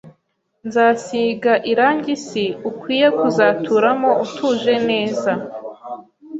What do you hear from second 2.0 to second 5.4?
isi ukwiye kuzaturamo utuje neza